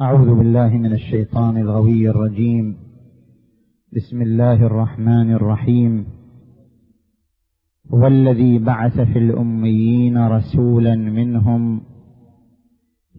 [0.00, 2.76] أعوذ بالله من الشيطان الغوي الرجيم.
[3.96, 6.06] بسم الله الرحمن الرحيم.
[7.94, 11.80] هو الذي بعث في الأميين رسولا منهم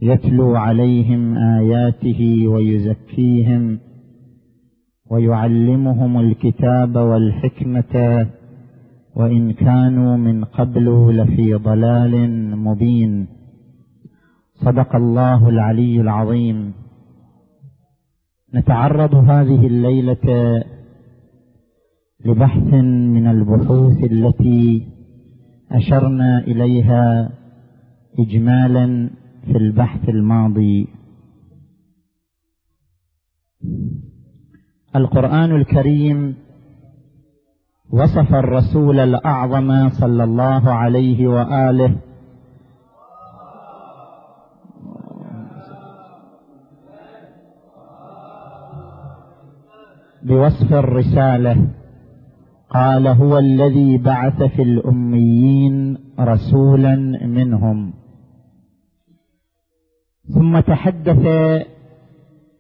[0.02, 3.80] يتلو عليهم آياته ويزكيهم
[5.12, 8.28] ويعلمهم الكتاب والحكمة
[9.16, 12.14] وإن كانوا من قبل لفي ضلال
[12.58, 13.37] مبين.
[14.66, 16.74] صدق الله العلي العظيم.
[18.56, 20.64] نتعرض هذه الليلة
[22.26, 22.74] لبحث
[23.14, 24.88] من البحوث التي
[25.72, 27.30] أشرنا إليها
[28.20, 29.10] اجمالا
[29.46, 30.88] في البحث الماضي.
[34.96, 36.36] القرآن الكريم
[37.90, 42.07] وصف الرسول الأعظم صلى الله عليه وآله
[50.24, 51.68] بوصف الرسالة.
[52.70, 57.94] قال هو الذي بعث في الأميين رسولا منهم.
[60.34, 61.26] ثم تحدث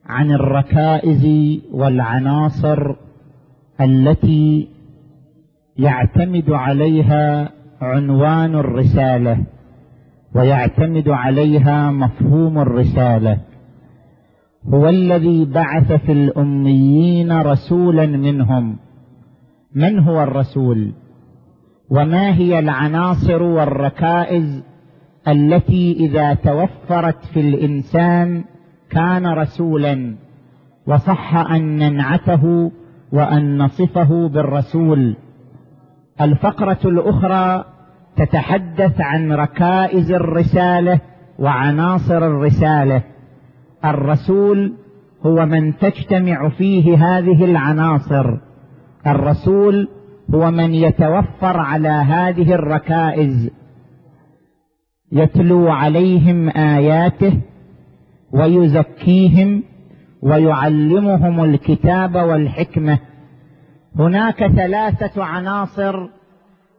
[0.05, 1.27] عن الركائز
[1.71, 2.95] والعناصر
[3.81, 4.67] التي
[5.77, 7.49] يعتمد عليها
[7.81, 9.43] عنوان الرسالة
[10.35, 13.37] ويعتمد عليها مفهوم الرسالة.
[14.73, 18.77] هو الذي بعث في الأميين رسولا منهم.
[19.75, 20.93] من هو الرسول؟
[21.89, 24.63] وما هي العناصر والركائز
[25.27, 28.43] التي إذا توفرت في الإنسان
[28.89, 30.15] كان رسولا؟
[30.87, 32.71] وصح أن ننعته
[33.13, 35.15] وأن نصفه بالرسول.
[36.21, 37.65] الفقرة الأخرى
[38.17, 40.99] تتحدث عن ركائز الرسالة
[41.39, 43.01] وعناصر الرسالة.
[43.85, 44.73] الرسول
[45.25, 48.37] هو من تجتمع فيه هذه العناصر.
[49.07, 49.87] الرسول
[50.35, 53.49] هو من يتوفر على هذه الركائز.
[55.11, 57.41] يتلو عليهم آياته
[58.33, 59.63] ويزكيهم
[60.21, 62.99] ويعلمهم الكتاب والحكمة.
[63.99, 66.07] هناك ثلاثة عناصر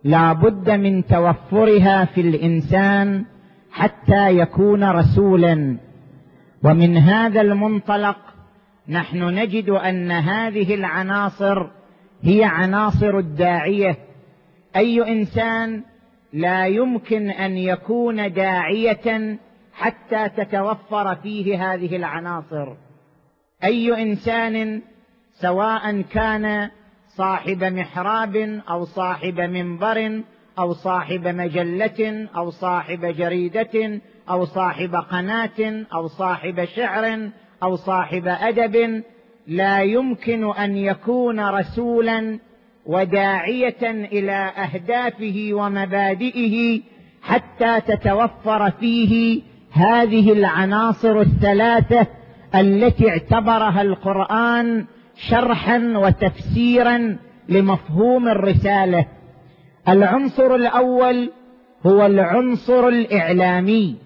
[0.04, 3.24] لا بد من توفرها في الإنسان
[3.70, 5.87] حتى يكون رسولا.
[6.64, 8.16] ومن هذا المنطلق
[8.88, 11.66] نحن نجد أن هذه العناصر
[12.22, 13.96] هي عناصر الداعية.
[14.76, 15.82] أي إنسان
[16.32, 19.38] لا يمكن أن يكون داعية
[19.72, 22.74] حتى تتوفر فيه هذه العناصر.
[23.64, 24.82] أي إنسان
[25.32, 26.70] سواء كان
[27.06, 28.36] صاحب محراب
[28.70, 30.22] أو صاحب منبر
[30.58, 37.30] أو صاحب مجلة أو صاحب جريدة أو صاحب قناة أو صاحب شعر
[37.62, 39.02] أو صاحب أدب
[39.46, 42.38] لا يمكن أن يكون رسولا
[42.86, 46.80] وداعية إلى أهدافه ومبادئه
[47.22, 49.42] حتى تتوفر فيه
[49.72, 52.06] هذه العناصر الثلاثة
[52.54, 54.86] التي اعتبرها القرآن
[55.16, 57.16] شرحا وتفسيرا
[57.48, 59.06] لمفهوم الرسالة.
[59.88, 61.30] العنصر الأول
[61.86, 63.96] هو العنصر الإعلامي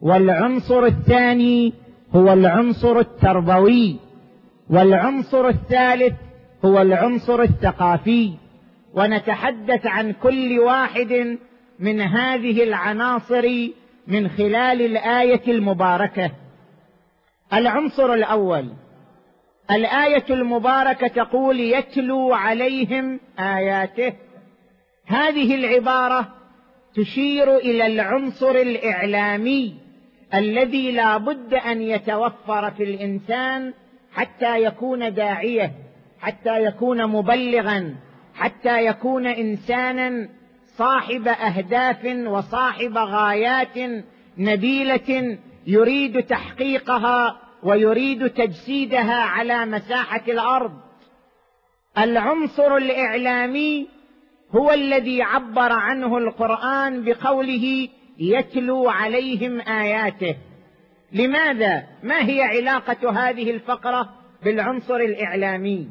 [0.00, 1.72] والعنصر الثاني
[2.14, 3.96] هو العنصر التربوي
[4.70, 6.14] والعنصر الثالث
[6.64, 8.32] هو العنصر الثقافي.
[8.94, 11.38] ونتحدث عن كل واحد
[11.78, 13.48] من هذه العناصر
[14.06, 16.30] من خلال الآية المباركة.
[17.52, 18.68] العنصر الأول
[19.70, 24.12] الآية المباركة تقول يتلو عليهم آياته.
[25.10, 26.28] هذه العبارة
[26.94, 29.74] تشير إلى العنصر الإعلامي
[30.34, 33.72] الذي لا بد أن يتوفر في الإنسان
[34.12, 35.72] حتى يكون داعية
[36.20, 37.94] حتى يكون مبلغا
[38.34, 40.28] حتى يكون انسانا
[40.64, 44.04] صاحب أهداف وصاحب غايات
[44.38, 50.72] نبيلة يريد تحقيقها ويريد تجسيدها على مساحة الأرض.
[51.98, 53.99] العنصر الإعلامي
[54.56, 57.88] هو الذي عبر عنه القرآن بقوله
[58.18, 60.36] يتلو عليهم آياته.
[61.12, 64.08] لماذا؟ ما هي علاقة هذه الفقرة
[64.44, 65.88] بالعنصر الإعلامي؟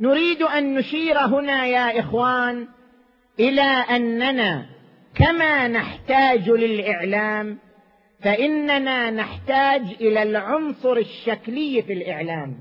[0.00, 2.68] نريد أن نشير هنا يا إخوان
[3.40, 4.66] إلى أننا
[5.14, 7.58] كما نحتاج للإعلام
[8.20, 12.56] فإننا نحتاج إلى العنصر الشكلي في الإعلام.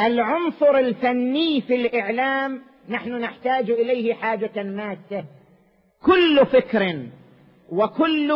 [0.00, 5.24] العنصر الفني في الإعلام نحن نحتاج إليه حاجة ماسه
[6.02, 6.98] كل فكر
[7.68, 8.32] وكل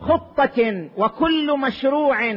[0.00, 2.32] خطة وكل مشروع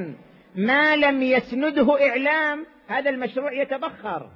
[0.56, 4.30] ما لم يسنده إعلام هذا المشروع يتبخر.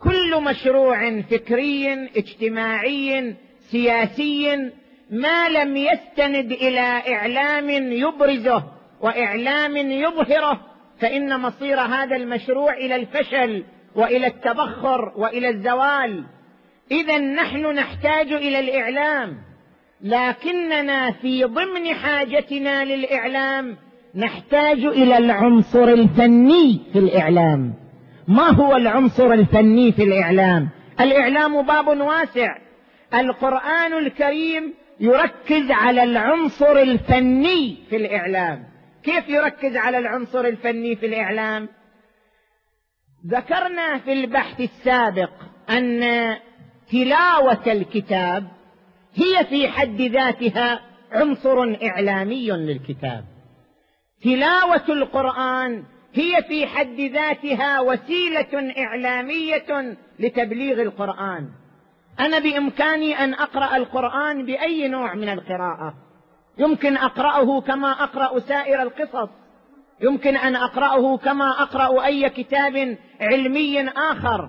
[0.00, 4.70] كل مشروع فكري اجتماعي سياسي
[5.10, 8.64] ما لم يستند إلى إعلام يبرزه
[9.00, 10.60] وإعلام يظهره
[11.00, 13.64] فإن مصير هذا المشروع إلى الفشل.
[13.96, 16.24] وإلى التبخر وإلى الزوال.
[16.90, 19.36] إذا نحن نحتاج إلى الإعلام.
[20.00, 23.76] لكننا في ضمن حاجتنا للإعلام
[24.14, 27.74] نحتاج إلى العنصر الفني في الإعلام.
[28.28, 30.68] ما هو العنصر الفني في الإعلام؟
[31.00, 32.56] الإعلام باب واسع.
[33.14, 38.64] القرآن الكريم يركز على العنصر الفني في الإعلام.
[39.02, 41.68] كيف يركز على العنصر الفني في الإعلام؟
[43.26, 45.30] ذكرنا في البحث السابق
[45.70, 46.00] أن
[46.92, 48.48] تلاوة الكتاب
[49.14, 50.80] هي في حد ذاتها
[51.12, 53.24] عنصر إعلامي للكتاب.
[54.22, 55.84] تلاوة القرآن
[56.14, 61.48] هي في حد ذاتها وسيلة إعلامية لتبليغ القرآن.
[62.20, 65.94] أنا بإمكاني أن أقرأ القرآن بأي نوع من القراءة.
[66.58, 69.43] يمكن أقرأه كما أقرأ سائر القصص.
[70.02, 74.48] يمكن أن أقرأه كما أقرأ أي كتاب علمي آخر.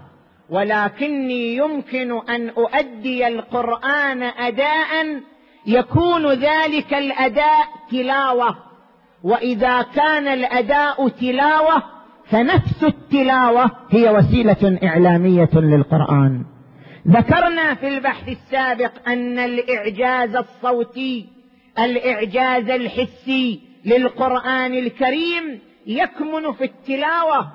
[0.50, 5.22] ولكني يمكن أن أؤدي القرآن أداء
[5.68, 8.56] يكون ذلك الأداء تلاوة.
[9.24, 11.84] وإذا كان الأداء تلاوة
[12.26, 16.46] فنفس التلاوة هي وسيلة إعلامية للقرآن.
[17.08, 21.26] ذكرنا في البحث السابق أن الإعجاز الصوتي
[21.80, 27.48] الإعجاز الحسي للقرآن الكريم يكمن في التلاوة.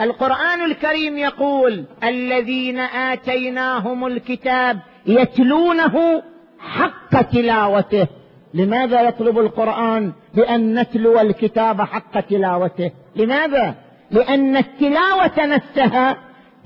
[0.00, 6.22] القرآن الكريم يقول الذين آتيناهم الكتاب يتلونه
[6.58, 8.06] حق تلاوته.
[8.54, 13.74] لماذا يطلب القرآن بان نتلو الكتاب حق تلاوته؟ لماذا؟
[14.10, 16.16] لأن التلاوة نفسها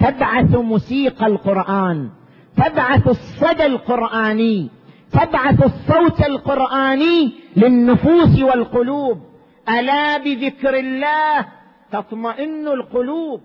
[0.00, 2.10] تبعث موسيقى القرآن
[2.56, 4.70] تبعث الصدى القرآني
[5.14, 9.18] تبعث الصوت القرآني للنفوس والقلوب.
[9.68, 11.46] ألا بذكر الله
[11.92, 13.40] تطمئن القلوب.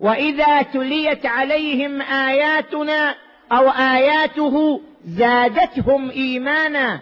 [0.00, 3.14] وإذا تليت عليهم آياتنا
[3.52, 7.00] أو آياته زادتهم إيمانا.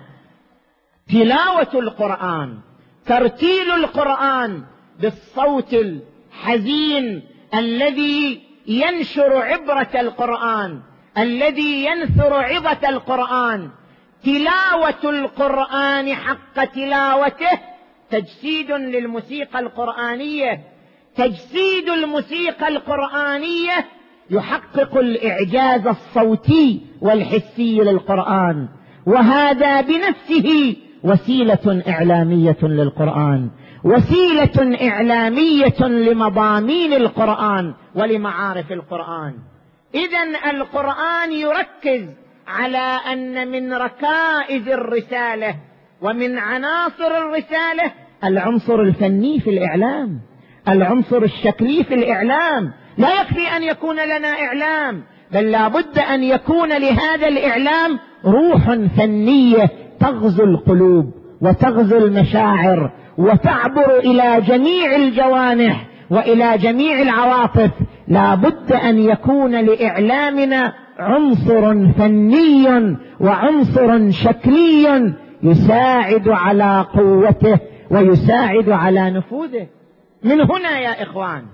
[1.12, 2.58] تلاوة القرآن
[3.06, 4.62] ترتيل القرآن
[5.00, 7.22] بالصوت الحزين
[7.54, 10.80] الذي ينشر عبرة القرآن
[11.18, 13.70] الذي ينثر عظة القرآن.
[14.24, 17.58] تلاوة القرآن حق تلاوته
[18.10, 20.60] تجسيد للموسيقى القرآنية.
[21.16, 23.86] تجسيد الموسيقى القرآنية
[24.30, 28.68] يحقق الإعجاز الصوتي والحسي للقرآن.
[29.06, 33.50] وهذا بنفسه وسيلة إعلامية للقرآن.
[33.84, 39.34] وسيلة إعلامية لمضامين القرآن ولمعارف القرآن.
[39.94, 42.19] اذا القرآن يركز
[42.50, 45.54] على أن من ركائز الرسالة
[46.02, 47.92] ومن عناصر الرسالة
[48.24, 50.20] العنصر الفني في الإعلام
[50.68, 52.72] العنصر الشكلي في الإعلام.
[52.98, 55.02] لا يكفي أن يكون لنا إعلام
[55.32, 59.70] بل لا بد أن يكون لهذا الإعلام روح فنية
[60.00, 61.04] تغزو القلوب
[61.42, 67.70] وتغزو المشاعر وتعبر إلى جميع الجوانح وإلى جميع العواطف.
[68.08, 79.66] لا بد أن يكون لإعلامنا عنصر فني وعنصر شكلي يساعد على قوته ويساعد على نفوذه.
[80.22, 81.46] من هنا يا إخوان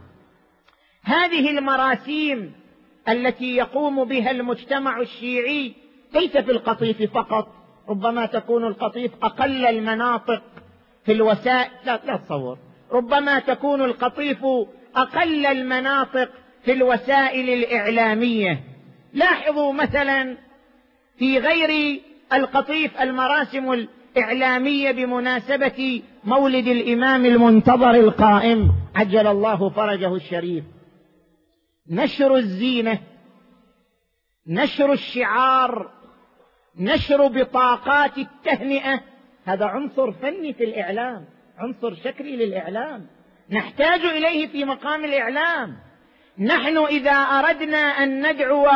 [1.02, 2.52] هذه المراسيم
[3.08, 5.72] التي يقوم بها المجتمع الشيعي
[6.14, 7.48] ليس في القطيف فقط
[7.88, 10.42] ربما تكون القطيف أقل المناطق
[11.04, 11.70] في الوسائل.
[11.86, 12.58] لا, لا تصور.
[12.92, 14.38] ربما تكون القطيف
[14.96, 16.28] أقل المناطق
[16.64, 18.60] في الوسائل الإعلامية.
[19.16, 20.36] لاحظوا مثلا
[21.18, 22.00] في غير
[22.32, 30.64] القطيف المراسم الإعلامية بمناسبة مولد الإمام المنتظر القائم عجل الله فرجه الشريف.
[31.90, 32.98] نشر الزينة
[34.46, 35.90] نشر الشعار
[36.78, 39.00] نشر بطاقات التهنئة
[39.44, 41.24] هذا عنصر فني في الإعلام
[41.58, 43.06] عنصر شكلي للإعلام.
[43.50, 45.76] نحتاج إليه في مقام الإعلام.
[46.38, 48.66] نحن إذا أردنا أن ندعو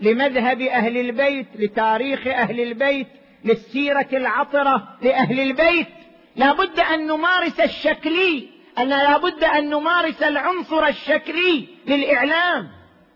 [0.00, 3.06] لمذهب أهل البيت لتاريخ أهل البيت
[3.44, 5.86] للسيرة العطرة لأهل البيت.
[6.36, 12.68] لا بد أن نمارس الشكلي أن لا بد أن نمارس العنصر الشكلي للإعلام.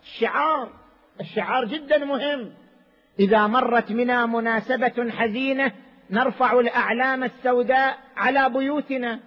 [0.03, 0.69] الشعار
[1.21, 2.53] الشعار جدا مهم.
[3.21, 5.73] إذا مرت بنا مناسبة حزينة
[6.11, 9.21] نرفع الأعلام السوداء على بيوتنا.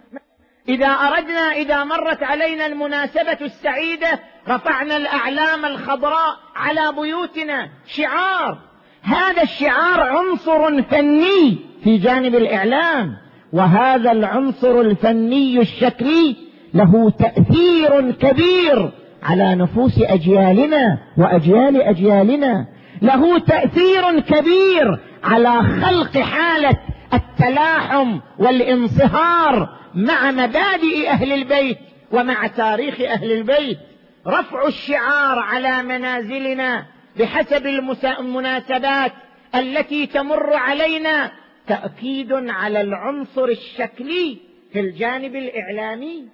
[0.68, 7.68] إذا أردنا إذا مرت علينا المناسبة السعيدة رفعنا الأعلام الخضراء على بيوتنا.
[7.86, 8.58] شعار.
[9.02, 13.16] هذا الشعار عنصر فني في جانب الإعلام
[13.52, 16.36] وهذا العنصر الفني الشكلي
[16.74, 18.90] له تأثير كبير
[19.22, 22.66] على نفوس أجيالنا وأجيال أجيالنا.
[23.02, 26.76] له تأثير كبير على خلق حالة
[27.14, 31.78] التلاحم والانصهار مع مبادئ أهل البيت
[32.12, 33.78] ومع تاريخ أهل البيت.
[34.26, 36.86] رفع الشعار على منازلنا
[37.18, 39.12] بحسب المناسبات
[39.54, 41.32] التي تمر علينا
[41.68, 44.38] تأكيد على العنصر الشكلي
[44.72, 46.28] في الجانب الإعلامي.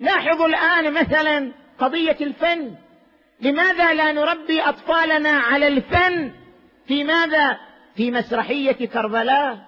[0.00, 2.74] لاحظوا الآن مثلا قضية الفن.
[3.40, 6.32] لماذا لا نربي أطفالنا على الفن؟
[6.86, 7.58] في ماذا؟
[7.96, 9.58] في مسرحية كربلاء.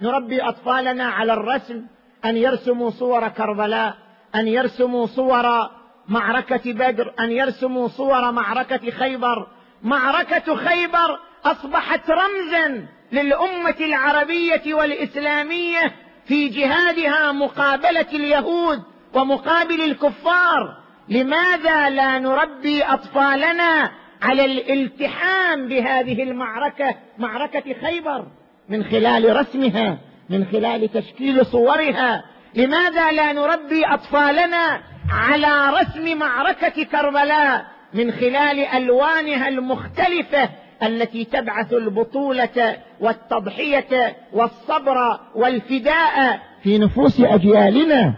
[0.00, 1.86] نربي أطفالنا على الرسم.
[2.26, 3.94] أن يرسموا صور كربلاء
[4.34, 5.70] أن يرسموا صور
[6.08, 9.46] معركة بدر أن يرسموا صور معركة خيبر.
[9.82, 15.94] معركة خيبر أصبحت رمزا للأمة العربية والإسلامية
[16.26, 18.82] في جهادها مقابلة اليهود
[19.14, 20.76] ومقابل الكفار.
[21.08, 23.90] لماذا لا نربي أطفالنا
[24.22, 28.26] على الالتحام بهذه المعركة معركة خيبر
[28.68, 29.98] من خلال رسمها؟
[30.30, 32.24] من خلال تشكيل صورها.
[32.54, 34.80] لماذا لا نربي أطفالنا
[35.10, 40.48] على رسم معركة كربلاء من خلال ألوانها المختلفة
[40.82, 44.96] التي تبعث البطولة والتضحية والصبر
[45.34, 48.14] والفداء في نفوس أجيالنا؟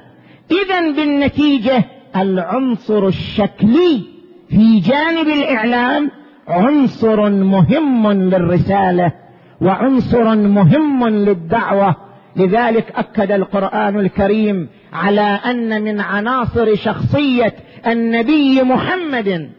[0.50, 1.84] اذا بالنتيجة
[2.16, 4.02] العنصر الشكلي
[4.48, 6.10] في جانب الإعلام
[6.48, 9.12] عنصر مهم للرسالة.
[9.60, 11.96] وعنصر مهم للدعوة.
[12.36, 17.54] لذلك أكد القرآن الكريم على أن من عناصر شخصية
[17.86, 19.50] النبي محمد.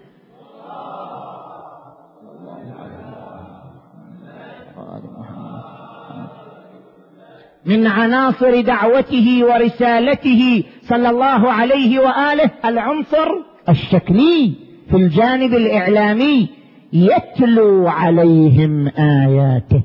[7.65, 13.27] من عناصر دعوته ورسالته صلى الله عليه وآله العنصر
[13.69, 14.53] الشكلي
[14.89, 16.58] في الجانب الإعلامي
[16.93, 19.81] يتلو عليهم آياته.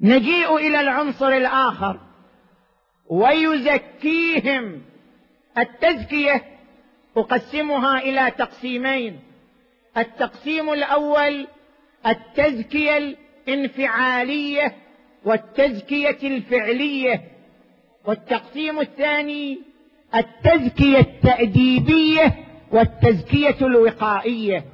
[0.00, 1.98] نجيء إلى العنصر الآخر.
[3.08, 4.80] ويزكيهم.
[5.58, 6.42] التزكية
[7.16, 9.20] أقسمها إلى تقسيمين.
[9.96, 11.46] التقسيم الأول
[12.06, 13.16] التزكية
[13.48, 14.74] الانفعالية
[15.24, 17.20] والتزكية الفعلية.
[18.04, 19.58] والتقسيم الثاني
[20.14, 22.34] التزكية التأديبية
[22.72, 24.64] والتزكية الوقائية.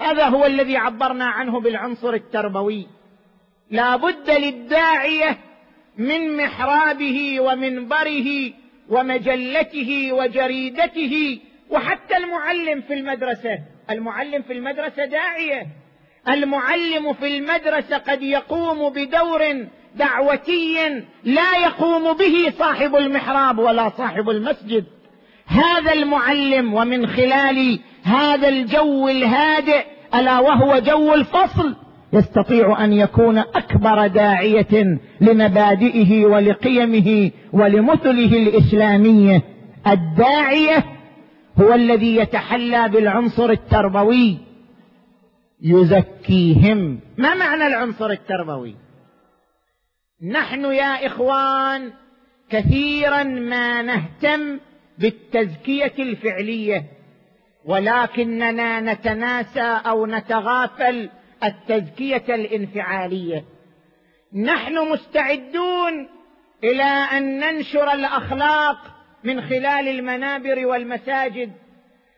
[0.00, 2.86] هذا هو الذي عبرنا عنه بالعنصر التربوي.
[3.70, 5.38] لا بد للداعية
[5.98, 8.52] من محرابه ومنبره
[8.88, 11.40] ومجلته وجريدته
[11.70, 13.58] وحتى المعلم في المدرسة.
[13.90, 15.66] المعلم في المدرسة داعية.
[16.28, 24.84] المعلم في المدرسة قد يقوم بدور دعوتي لا يقوم به صاحب المحراب ولا صاحب المسجد.
[25.50, 31.76] هذا المعلم ومن خلال هذا الجو الهادئ ألا وهو جو الفصل
[32.12, 39.42] يستطيع أن يكون أكبر داعية لمبادئه ولقيمه ولمثله الإسلامية.
[39.86, 40.84] الداعية
[41.60, 44.38] هو الذي يتحلى بالعنصر التربوي.
[45.62, 47.00] يزكيهم.
[47.18, 48.76] ما معنى العنصر التربوي؟
[50.32, 51.92] نحن يا إخوان
[52.50, 54.58] كثيرا ما نهتم
[55.00, 56.84] بالتزكية الفعلية
[57.64, 61.10] ولكننا نتناسى أو نتغافل
[61.44, 63.44] التزكية الانفعالية.
[64.34, 66.08] نحن مستعدون
[66.64, 68.78] إلى أن ننشر الأخلاق
[69.24, 71.52] من خلال المنابر والمساجد.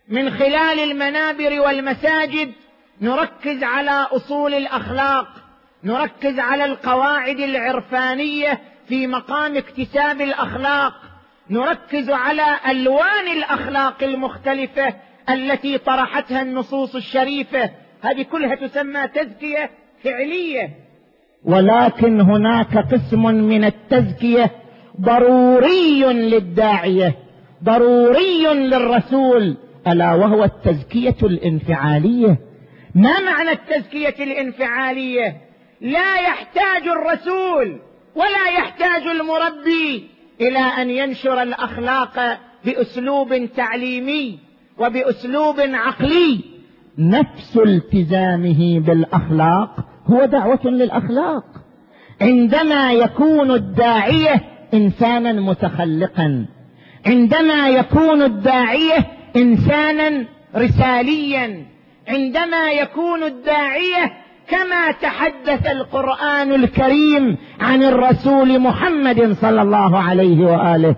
[0.08, 2.52] من خلال المنابر والمساجد
[3.00, 5.28] نركز على أصول الأخلاق
[5.84, 11.11] نركز على القواعد العرفانية في مقام اكتساب الأخلاق.
[11.52, 14.94] نركز على ألوان الأخلاق المختلفة
[15.30, 17.70] التي طرحتها النصوص الشريفة.
[18.02, 19.70] هذه كلها تسمى تزكية
[20.04, 20.70] فعلية.
[21.44, 24.50] ولكن هناك قسم من التزكية
[25.00, 27.14] ضروري للداعية
[27.64, 29.56] ضروري للرسول
[29.86, 32.36] ألا وهو التزكية الانفعالية.
[32.94, 35.36] ما معنى التزكية الانفعالية؟
[35.80, 37.80] لا يحتاج الرسول
[38.14, 40.12] ولا يحتاج المربي.
[40.40, 44.38] إلى أن ينشر الأخلاق بأسلوب تعليمي
[44.78, 46.40] وبأسلوب عقلي.
[46.98, 51.44] نفس التزامه بالأخلاق هو دعوة للأخلاق.
[52.20, 54.40] عندما يكون الداعية
[54.74, 56.46] إنسانا متخلقا
[57.06, 60.24] عندما يكون الداعية إنسانا
[60.56, 61.66] رساليا
[62.08, 64.12] عندما يكون الداعية
[64.48, 70.96] كما تحدث القرآن الكريم عن الرسول محمد صلى الله عليه وآله.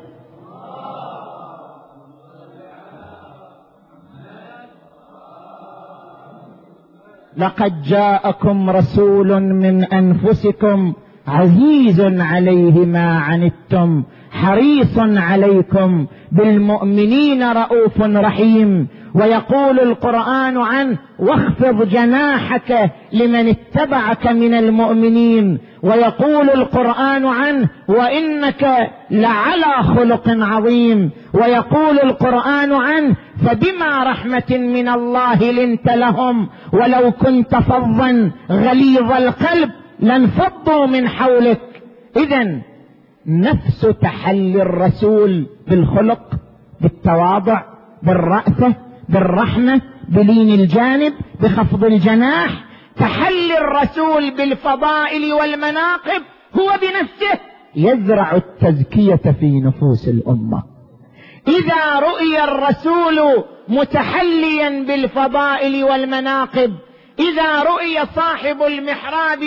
[7.37, 10.93] لقد جاءكم رسول من أنفسكم
[11.27, 23.49] عزيز عليه ما عنتم حريص عليكم بالمؤمنين رؤوف رحيم ويقول القرآن عنه واخفض جناحك لمن
[23.49, 25.59] اتبعك من المؤمنين.
[25.83, 31.11] ويقول القرآن عنه وإنك لعلى خلق عظيم.
[31.35, 33.17] ويقول القرآن عنه
[33.47, 41.61] فبما رحمة من الله لنت لهم ولو كنت فظا غليظ القلب لانفضوا من حولك.
[42.17, 42.61] اذا
[43.27, 46.21] نفس تحلي الرسول بالخلق
[46.81, 47.63] بالتواضع
[48.03, 48.75] بالرأفة
[49.09, 52.51] بالرحمة بلين الجانب بخفض الجناح.
[52.97, 56.23] تحلي الرسول بالفضائل والمناقب
[56.55, 57.41] هو بنفسه
[57.77, 60.63] يزرع التزكية في نفوس الأمة.
[61.49, 66.73] إذا رؤي الرسول متحليا بالفضائل والمناقب
[67.19, 69.41] إذا رؤي صاحب المحراب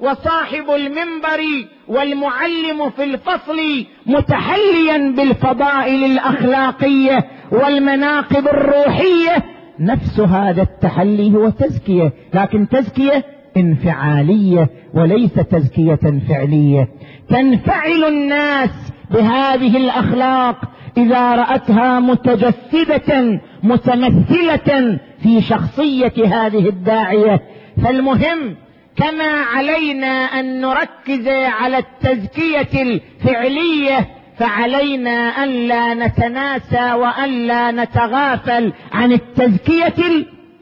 [0.00, 9.44] وصاحب المنبر والمعلم في الفصل متحليا بالفضائل الأخلاقية والمناقب الروحية
[9.80, 13.24] نفس هذا التحلي هو تزكية لكن تزكية
[13.56, 16.88] انفعالية وليس تزكية فعلية.
[17.28, 18.70] تنفعل الناس
[19.10, 20.56] بهذه الأخلاق
[20.96, 27.40] إذا رأتها متجسده متمثلة في شخصية هذه الداعية.
[27.84, 28.56] فالمهم
[28.96, 39.12] كما علينا أن نركز على التزكية الفعلية فعلينا ان لا نتناسى وان لا نتغافل عن
[39.12, 39.94] التزكية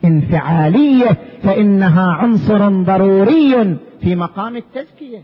[0.05, 5.23] الانفعالية فإنها عنصر ضروري في مقام التزكية.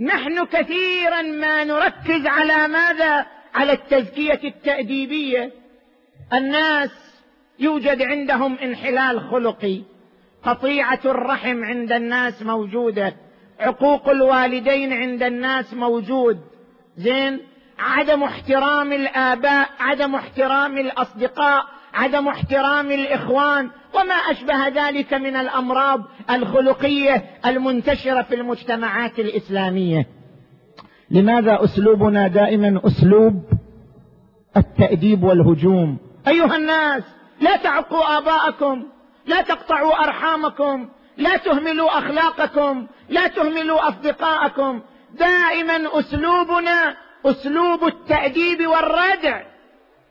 [0.00, 5.52] نحن كثيرا ما نركز على ماذا؟ على التزكية التأديبية.
[6.32, 7.22] الناس
[7.58, 9.82] يوجد عندهم انحلال خلقي.
[10.42, 13.14] قطيعة الرحم عند الناس موجودة.
[13.60, 16.53] عقوق الوالدين عند الناس موجود.
[16.96, 17.40] زين؟
[17.78, 27.24] عدم احترام الآباء عدم احترام الأصدقاء عدم احترام الإخوان وما أشبه ذلك من الأمراض الخلقية
[27.46, 30.06] المنتشرة في المجتمعات الإسلامية.
[31.10, 33.44] لماذا أسلوبنا دائما أسلوب
[34.56, 37.02] التأديب والهجوم؟ أيها الناس
[37.40, 38.84] لا تعقوا آباءكم
[39.26, 44.80] لا تقطعوا أرحامكم لا تهملوا أخلاقكم لا تهملوا أصدقاءكم.
[45.18, 46.94] دائما أسلوبنا
[47.26, 49.40] أسلوب التأديب والردع.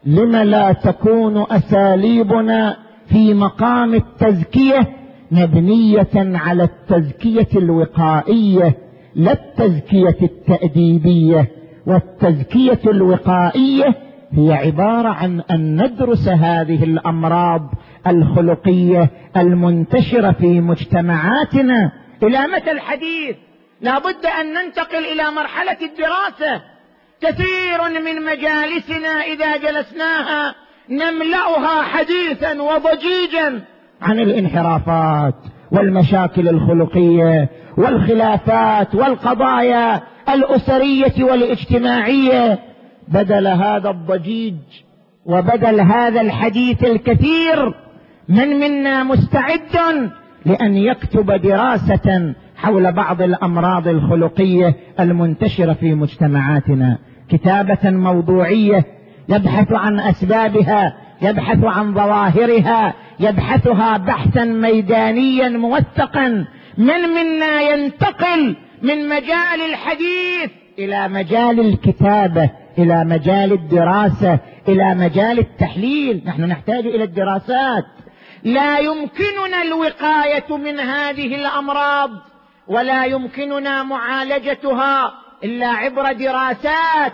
[0.05, 2.77] لم لا تكون أساليبنا
[3.09, 4.87] في مقام التزكية
[5.31, 8.77] مبنية على التزكية الوقائية
[9.15, 11.47] لا التزكية التأديبية.
[11.87, 13.95] والتزكية الوقائية
[14.31, 17.69] هي عبارة عن أن ندرس هذه الأمراض
[18.07, 21.91] الخلقية المنتشرة في مجتمعاتنا.
[22.23, 23.35] إلى متى الحديث؟
[23.83, 26.61] لا بد أن ننتقل إلى مرحلة الدراسة.
[27.21, 30.55] كثير من مجالسنا إذا جلسناها
[30.89, 33.61] نملأها حديثا وضجيجا
[34.01, 35.35] عن الانحرافات
[35.71, 42.59] والمشاكل الخلقية والخلافات والقضايا الأسرية والاجتماعية.
[43.07, 44.55] بدل هذا الضجيج
[45.25, 47.73] وبدل هذا الحديث الكثير
[48.29, 50.11] من منا مستعد
[50.45, 56.97] لأن يكتب دراسة حول بعض الأمراض الخلقية المنتشرة في مجتمعاتنا.
[57.29, 58.86] كتابة موضوعية
[59.29, 66.45] يبحث عن أسبابها يبحث عن ظواهرها يبحثها بحثا ميدانيا موثقا.
[66.77, 76.21] من منا ينتقل من مجال الحديث إلى مجال الكتابة إلى مجال الدراسة إلى مجال التحليل؟
[76.25, 77.86] نحن نحتاج إلى الدراسات.
[78.43, 82.10] لا يمكننا الوقاية من هذه الأمراض
[82.67, 85.12] ولا يمكننا معالجتها
[85.43, 87.13] إلا عبر دراسات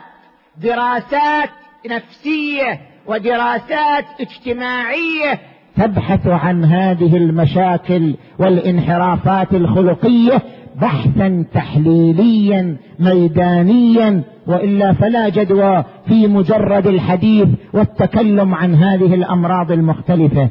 [0.61, 1.49] دراسات
[1.89, 5.39] نفسية ودراسات اجتماعية
[5.77, 10.41] تبحث عن هذه المشاكل والانحرافات الخلقية
[10.81, 20.49] بحثا تحليليا ميدانيا وإلا فلا جدوى في مجرد الحديث والتكلم عن هذه الأمراض المختلفة.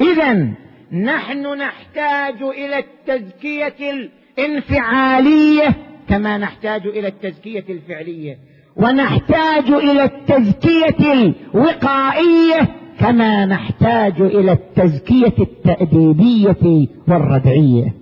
[0.00, 0.48] اذا
[0.92, 5.76] نحن نحتاج إلى التزكية انفعاليه
[6.08, 8.38] كما نحتاج إلى التزكية الفعلية
[8.76, 11.12] ونحتاج إلى التزكية
[11.54, 17.94] الوقائية كما نحتاج إلى التزكية التأديبية والردعية.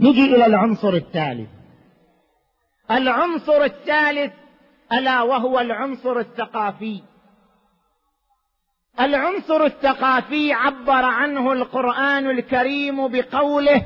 [0.00, 1.48] نجي إلى العنصر الثالث.
[2.90, 4.32] العنصر الثالث
[4.92, 7.00] ألا وهو العنصر الثقافي.
[9.00, 13.82] العنصر الثقافي عبر عنه القرآن الكريم بقوله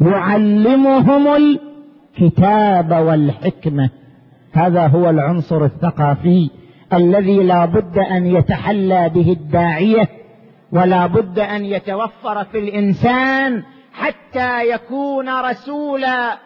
[0.00, 3.90] يعلمهم الكتاب والحكمة.
[4.52, 6.50] هذا هو العنصر الثقافي
[6.92, 10.08] الذي لا بد أن يتحلى به الداعية
[10.72, 13.62] ولا بد أن يتوفر في الإنسان
[13.92, 16.38] حتى يكون رسولا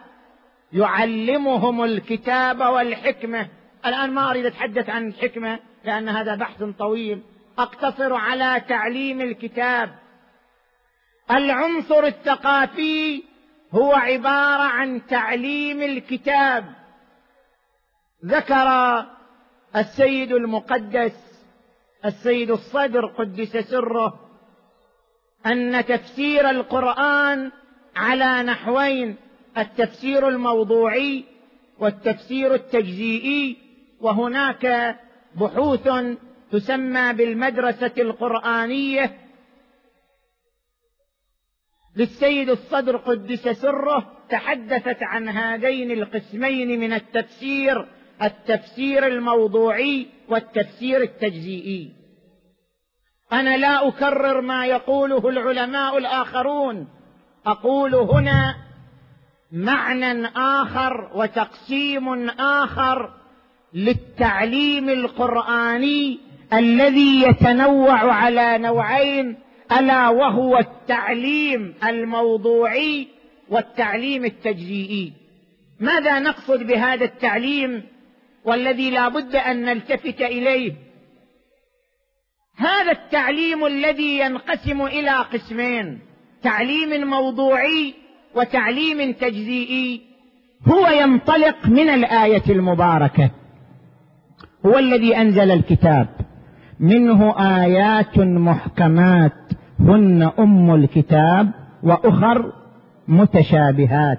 [0.72, 3.46] يعلمهم الكتاب والحكمة.
[3.86, 7.22] الآن ما أريد أتحدث عن الحكمه لأن هذا بحث طويل.
[7.58, 9.94] أقتصر على تعليم الكتاب.
[11.30, 13.22] العنصر الثقافي
[13.72, 16.74] هو عبارة عن تعليم الكتاب.
[18.24, 19.04] ذكر
[19.76, 21.26] السيد المقدس
[22.04, 24.20] السيد الصدر قدس سره
[25.46, 27.52] أن تفسير القرآن
[27.96, 29.16] على نحوين
[29.58, 31.24] التفسير الموضوعي
[31.78, 33.56] والتفسير التجزيئي
[34.00, 34.96] وهناك
[35.40, 35.88] بحوث
[36.52, 39.16] تسمى بالمدرسة القرآنية.
[41.96, 47.86] للسيد الصدر قدس سره تحدثت عن هذين القسمين من التفسير
[48.22, 51.92] التفسير الموضوعي والتفسير التجزيئي.
[53.32, 56.88] أنا لا أكرر ما يقوله العلماء الآخرون.
[57.46, 58.56] أقول هنا
[59.52, 63.14] معنى آخر وتقسيم آخر
[63.74, 69.36] للتعليم القرآني الذي يتنوع على نوعين
[69.72, 73.08] ألا وهو التعليم الموضوعي
[73.50, 75.12] والتعليم التجزيئي.
[75.80, 77.82] ماذا نقصد بهذا التعليم
[78.44, 80.72] والذي لا بد أن نلتفت إليه؟
[82.56, 85.98] هذا التعليم الذي ينقسم إلى قسمين
[86.42, 87.94] تعليم موضوعي
[88.34, 90.00] وتعليم تجزيئي.
[90.68, 93.30] هو ينطلق من الآية المباركة.
[94.66, 96.25] هو الذي أنزل الكتاب.
[96.80, 99.32] منه آيات محكمات.
[99.80, 101.50] هن أم الكتاب
[101.82, 102.52] وأخر
[103.08, 104.18] متشابهات.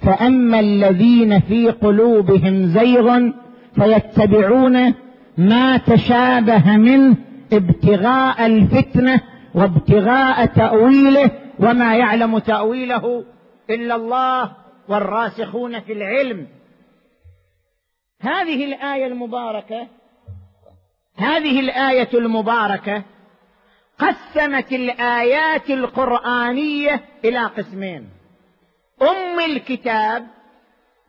[0.00, 3.30] فأما الذين في قلوبهم زيغ
[3.74, 4.94] فيتبعون
[5.38, 7.16] ما تشابه منه
[7.52, 9.20] ابتغاء الفتنة
[9.54, 13.24] وابتغاء تأويله وما يعلم تأويله
[13.70, 14.50] إلا الله
[14.88, 16.46] والراسخون في العلم.
[18.20, 19.86] هذه الآية المباركة
[21.16, 23.02] هذه الآية المباركة
[23.98, 28.08] قسمت الآيات القرآنية إلى قسمين.
[29.02, 30.26] أم الكتاب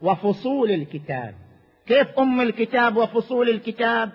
[0.01, 1.33] وفصول الكتاب.
[1.87, 4.11] كيف أم الكتاب وفصول الكتاب؟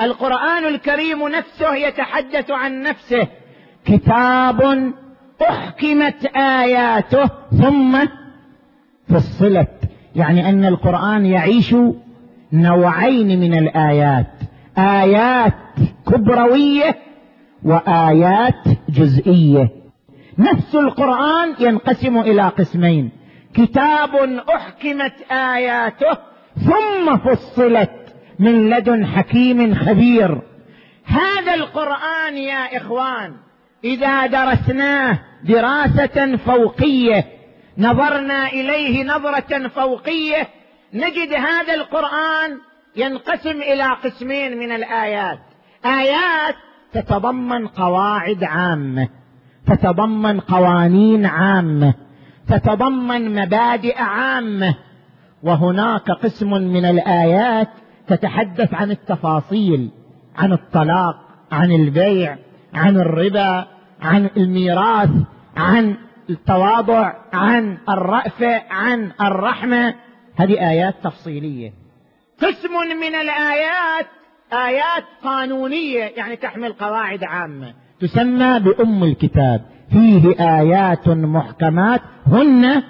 [0.00, 3.28] القرآن الكريم نفسه يتحدث عن نفسه.
[3.84, 4.92] كتاب
[5.42, 7.98] أحكمت آياته ثم
[9.08, 9.90] فصلت.
[10.16, 11.74] يعني أن القرآن يعيش
[12.52, 14.37] نوعين من الآيات.
[14.78, 15.54] آيات
[16.06, 16.98] كبروية
[17.64, 19.68] وآيات جزئية.
[20.38, 23.10] نفس القرآن ينقسم إلى قسمين.
[23.54, 24.14] كتاب
[24.54, 26.18] أحكمت آياته
[26.56, 27.90] ثم فصلت
[28.38, 30.40] من لدن حكيم خبير.
[31.04, 33.34] هذا القرآن يا إخوان
[33.84, 37.24] إذا درسناه دراسة فوقية
[37.78, 40.48] نظرنا إليه نظرة فوقية
[40.94, 42.58] نجد هذا القرآن
[42.98, 45.38] ينقسم إلى قسمين من الآيات.
[45.84, 46.54] آيات
[46.92, 49.08] تتضمن قواعد عامة
[49.66, 51.94] تتضمن قوانين عامة
[52.48, 54.74] تتضمن مبادئ عامة.
[55.42, 57.68] وهناك قسم من الآيات
[58.06, 59.90] تتحدث عن التفاصيل
[60.36, 61.16] عن الطلاق
[61.52, 62.36] عن البيع
[62.74, 63.66] عن الربا
[64.02, 65.10] عن الميراث
[65.56, 65.96] عن
[66.30, 69.94] التواضع عن الرأفة عن الرحمة.
[70.36, 71.87] هذه آيات تفصيلية.
[72.42, 74.06] قسم من الآيات
[74.52, 77.74] آيات قانونية يعني تحمل قواعد عامة.
[78.00, 79.60] تسمى بأم الكتاب.
[79.90, 82.82] فيه آيات محكمات هن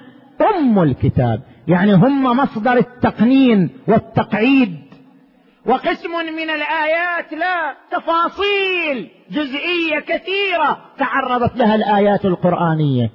[0.56, 1.42] أم الكتاب.
[1.68, 4.78] يعني هم مصدر التقنين والتقعيد.
[5.66, 13.10] وقسم من الآيات لا تفاصيل جزئية كثيرة تعرضت لها الآيات القرآنية.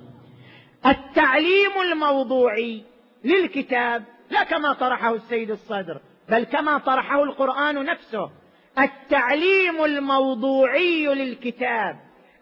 [0.85, 2.83] التعليم الموضوعي
[3.23, 5.99] للكتاب لا كما طرحه السيد الصدر.
[6.33, 8.29] بل كما طرحه القرآن نفسه
[8.79, 11.95] التعليم الموضوعي للكتاب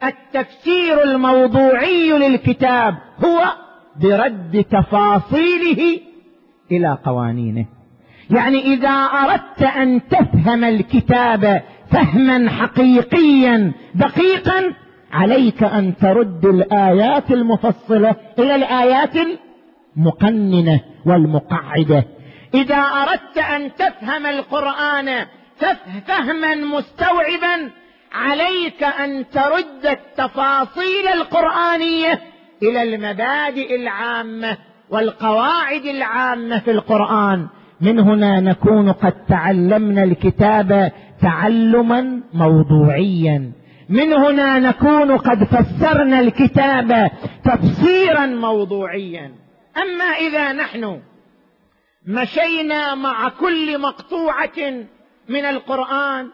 [0.03, 3.43] التفسير الموضوعي للكتاب هو
[4.01, 5.99] برد تفاصيله
[6.71, 7.65] إلى قوانينه.
[8.29, 14.73] يعني إذا أردت أن تفهم الكتاب فهما حقيقيا دقيقا
[15.11, 19.13] عليك أن ترد الآيات المفصلة إلى الآيات
[19.97, 22.05] المقننة والمقعدة.
[22.53, 25.25] إذا أردت أن تفهم القرآن
[26.07, 27.71] فهما مستوعبا
[28.13, 32.19] عليك أن ترد التفاصيل القرآنية
[32.63, 34.57] إلى المبادئ العامة
[34.89, 37.47] والقواعد العامة في القرآن.
[37.81, 43.51] من هنا نكون قد تعلمنا الكتاب تعلما موضوعيا.
[43.89, 47.11] من هنا نكون قد فسرنا الكتاب
[47.43, 49.31] تفسيرا موضوعيا.
[49.77, 50.99] أما إذا نحن
[52.05, 54.85] مشينا مع كل مقطوعة
[55.29, 56.29] من القرآن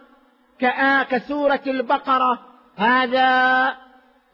[1.10, 2.40] كسوره البقرة.
[2.76, 3.74] هذا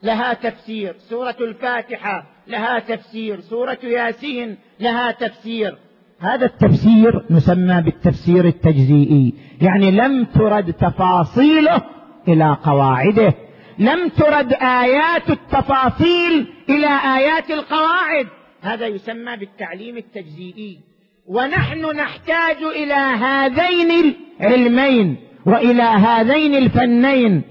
[0.04, 0.96] لها تفسير.
[0.98, 3.40] سورة الفاتحة لها تفسير.
[3.42, 5.78] سورة ياسين لها تفسير.
[6.20, 9.34] هذا التفسير نسمى بالتفسير التجزيئي.
[9.62, 11.82] يعني لم ترد تفاصيله
[12.28, 13.34] إلى قواعده.
[13.80, 18.28] لم ترد آيات التفاصيل إلى آيات القواعد.
[18.62, 20.93] هذا يسمى بالتعليم التجزيئي.
[21.28, 27.42] ونحن نحتاج إلى هذين العلمين وإلى هذين الفنين.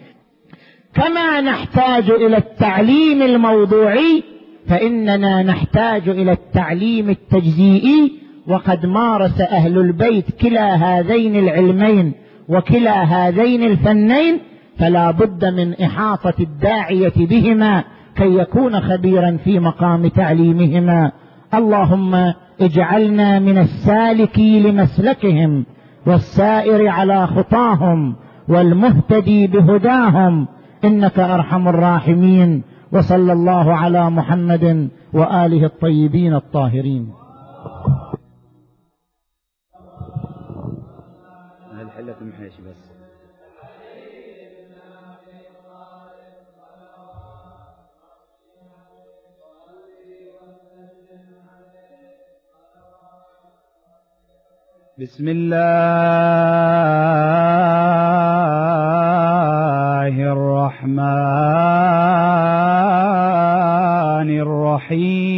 [0.94, 4.22] كما نحتاج إلى التعليم الموضوعي
[4.68, 8.12] فإننا نحتاج إلى التعليم التجزيئي
[8.48, 12.12] وقد مارس أهل البيت كلا هذين العلمين
[12.48, 14.38] وكلا هذين الفنين
[14.78, 17.84] فلا بد من إحاطة الداعية بهما
[18.16, 21.12] كي يكون خبيرا في مقام تعليمهما.
[21.54, 22.32] اللهم
[22.62, 25.66] اجعلنا من السالكي لمسلكهم
[26.06, 28.16] والسائر على خطاهم
[28.48, 30.48] والمهتدي بهداهم.
[30.84, 32.62] إنك أرحم الراحمين.
[32.92, 37.12] وصلى الله على محمد وآله الطيبين الطاهرين.
[42.60, 42.81] بس.
[55.00, 55.72] بسم الله
[60.12, 60.92] الرحمن
[64.44, 65.32] الرحيم.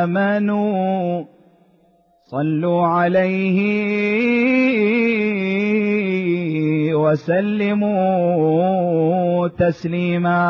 [0.00, 1.24] امنوا
[2.24, 3.58] صلوا عليه
[7.82, 10.42] وسلموا تسليما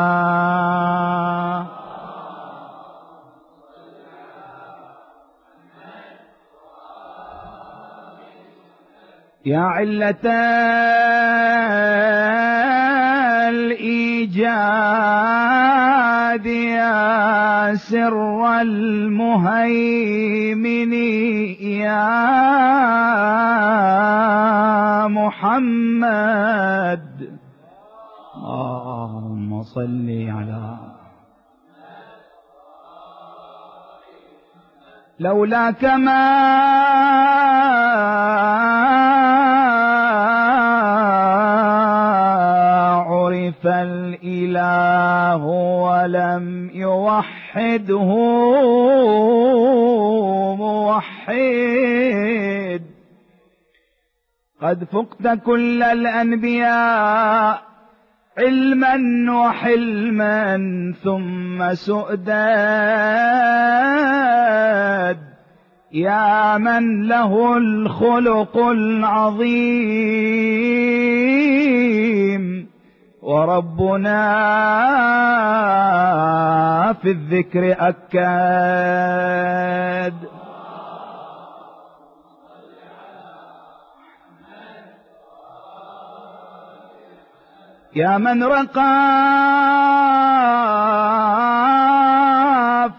[9.45, 10.23] يا علة
[13.49, 19.73] الإيجاد يا سر المهيمن
[21.83, 22.27] يا
[25.07, 27.03] محمد.
[28.37, 30.77] اللهم صل على
[35.19, 36.53] لولاك ما
[43.51, 45.45] فالإله
[45.83, 48.11] ولم يوحده
[50.55, 51.73] موحد؟
[54.61, 57.61] قد فقت كل الأنبياء
[58.37, 58.95] علما
[59.45, 60.57] وحلما
[61.03, 62.33] ثم سؤداد.
[65.91, 70.13] يا من له الخلق العظيم.
[73.23, 74.23] وربنا
[77.01, 79.33] في الذكر أكاد
[87.95, 88.83] يا من رقى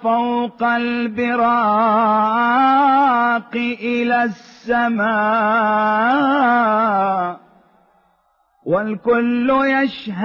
[0.02, 1.54] فوق البراق
[3.82, 5.04] إلى السماء
[8.66, 10.24] والكل يشهد.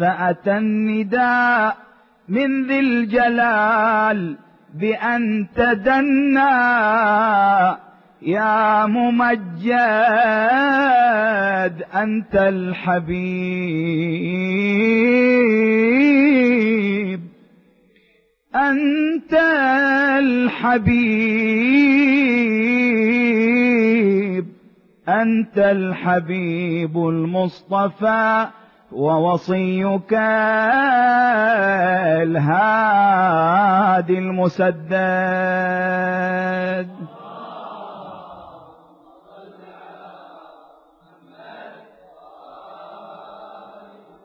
[0.00, 1.76] فأتى النداء
[2.28, 4.36] من ذي الجلال
[4.74, 6.40] بأن تدنى.
[8.22, 9.74] يا ممجد
[11.94, 13.30] أنت الحبيب.
[18.54, 19.34] أنت
[20.18, 20.90] الحبيب.
[25.08, 28.46] أنت الحبيب المصطفى
[28.92, 30.12] ووصيك
[32.22, 34.94] الهادي المسدد.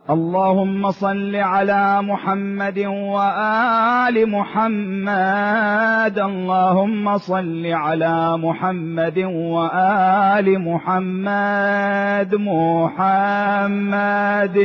[0.09, 6.19] اللهم صل على محمد وآل محمد.
[6.19, 14.57] اللهم صل على محمد وآل محمد محمد.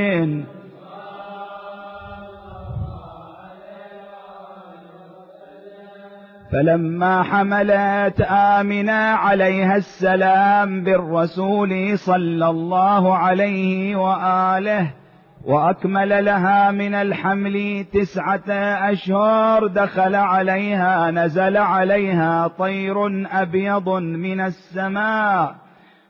[6.53, 15.00] فلما حملت آمنة عليها السلام بالرسول صلى الله عليه وآله
[15.45, 18.51] وأكمل لها من الحمل تسعة
[18.93, 25.55] اشهر دخل عليها نزل عليها طير أبيض من السماء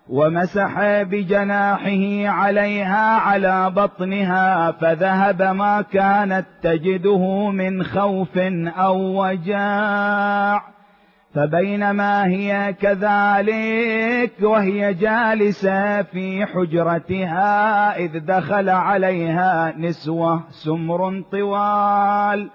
[0.08, 10.62] ومسح بجناحه عليها على بطنها فذهب ما كانت تجده من خوف أو وجاع.
[11.34, 22.50] فبينما هي كذلك وهي جالسة في حجرتها إذ دخل عليها نسوة سمر طوال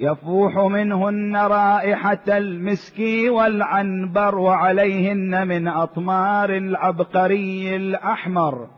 [0.00, 8.68] يفوح منهن رائحة المسك والعنبر وعليهن من أطمار العبقري الأحمر.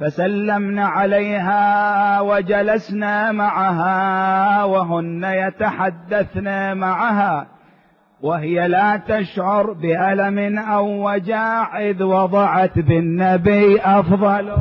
[0.00, 7.59] فسلمن عليها وجلسنا معها وهن يتحدثن معها.
[8.22, 14.56] وهي لا تشعر بألم أو وجاع إذ وضعت بالنبي أفضل.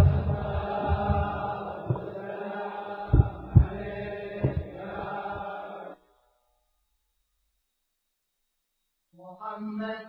[9.20, 10.08] محمد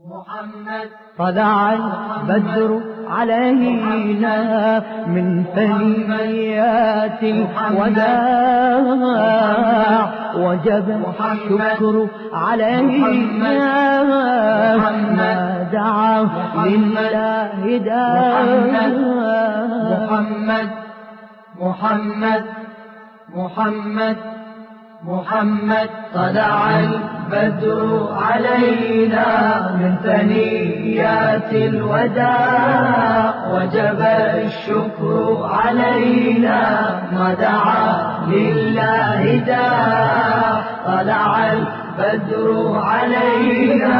[0.00, 7.22] محمد طلع البدر علينا من ثنيات
[7.70, 9.04] الوداع
[10.36, 10.86] وجب
[11.20, 13.08] الشكر علينا.
[15.16, 15.34] ما
[15.72, 16.22] دعا
[16.66, 18.42] لله داع
[19.92, 20.70] محمد
[21.60, 22.44] محمد
[23.34, 24.16] محمد
[25.04, 26.80] محمد طلع
[27.24, 29.26] البدر علينا
[29.74, 34.00] من ثنيات الوداع وجب
[34.44, 36.60] الشكر علينا
[37.12, 40.64] ما دعا لله داع.
[40.86, 43.98] طلع البدر علينا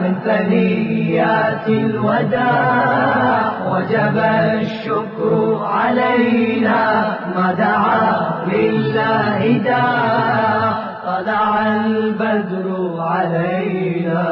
[0.00, 4.18] من ثنيات الوداع وجب
[4.60, 7.04] الشكر علينا
[7.36, 10.91] ما دعا لله داع.
[11.02, 14.24] طلع البدر علينا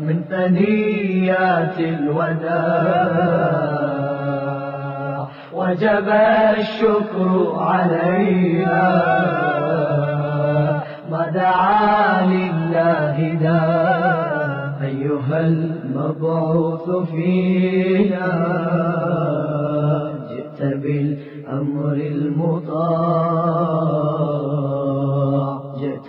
[0.00, 3.36] من ثنيات الوداع.
[5.52, 6.08] وجب
[6.58, 8.82] الشكر علينا
[11.10, 14.26] ما دعا لله داع
[14.82, 18.28] أيها المبعوث فينا
[20.30, 23.55] جئت بالأمر المطاع.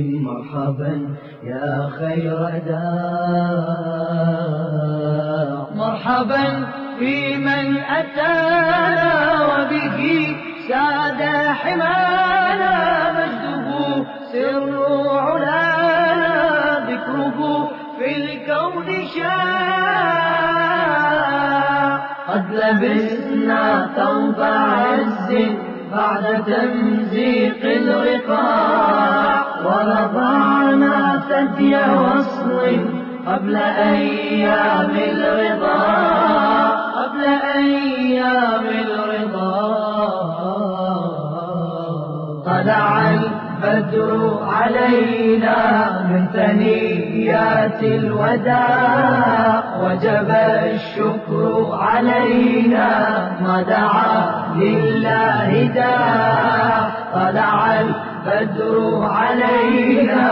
[0.04, 3.82] مرحبا يا خير داع
[5.76, 6.66] مرحبا
[7.00, 10.00] في من أتانا وبه
[10.70, 11.22] ساد
[11.62, 12.76] حمانا.
[13.12, 14.74] مجده سر
[15.20, 16.42] علانا.
[16.90, 17.40] ذكره
[18.00, 20.41] في الكون شاع
[22.28, 25.36] قد لبسنا ثوب عز
[25.96, 32.62] بعد تمزيق الرقاع ورضعنا ثدي وصل
[33.28, 35.82] قبل أيام الرضا
[36.96, 37.24] قبل
[37.56, 39.62] أيام الرضا.
[42.46, 43.10] طلع
[43.64, 45.58] البدر علينا
[46.10, 49.64] من ثنيات الوداع.
[49.82, 50.30] وجب
[50.74, 52.90] الشكر علينا
[53.42, 56.90] ما دعا لله داع.
[57.14, 60.26] طلع البدر علينا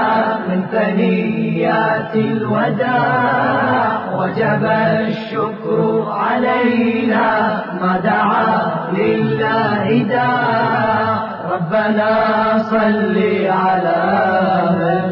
[0.49, 3.99] من ثنيات الوداع.
[4.15, 4.65] وجب
[5.07, 8.49] الشكر علينا ما دعا
[8.93, 11.18] لله داع.
[11.53, 12.11] ربنا
[12.57, 14.03] صل على
[14.79, 15.05] من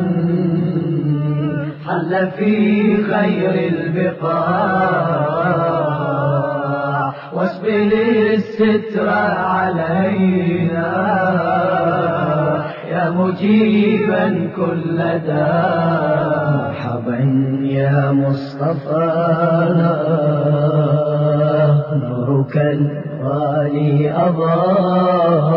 [1.85, 2.53] حل في
[3.03, 5.17] خير البقاع.
[7.33, 7.91] واسبل
[8.33, 10.91] الستر علينا.
[12.91, 17.19] يا مجيبا كل داء مرحبا
[17.63, 19.07] يا مصطفى.
[22.03, 25.47] نورك الغالي أضاء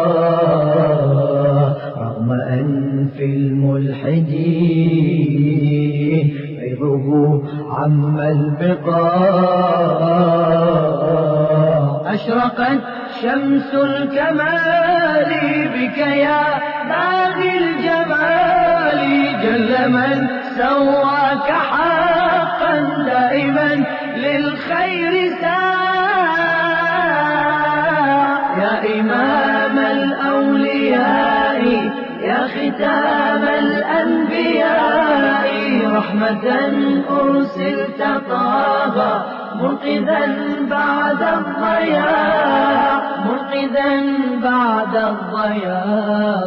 [1.99, 4.71] رغم أنف الملحدين
[6.61, 9.31] فيضه عم البقاع
[12.07, 12.81] أشرقت
[13.23, 15.31] شمس الكمال
[15.75, 16.43] بك يا
[16.89, 18.51] باغي الجمال.
[19.43, 20.19] جل من
[20.57, 22.75] سواك حقا
[23.07, 23.85] دائما
[24.17, 25.13] للخير
[32.21, 35.01] يا ختام الأنبياء.
[35.97, 36.47] رحمة
[37.11, 38.97] أرسلت طه
[39.55, 40.21] منقذا
[40.71, 43.89] بعد الضياع منقذا
[44.43, 46.41] بعد الضياع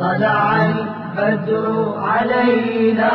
[0.00, 0.66] طلع
[1.18, 3.12] البدر علينا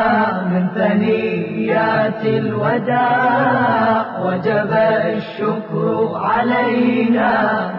[0.50, 4.04] من ثنيات الوداع.
[4.22, 4.72] وجب
[5.14, 7.30] الشكر علينا